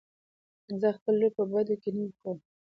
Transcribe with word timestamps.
زه 0.79 0.89
خپله 0.97 1.17
لور 1.19 1.31
په 1.37 1.43
بدو 1.51 1.75
کې 1.81 1.89
نه 1.95 2.01
ورکم. 2.05 2.37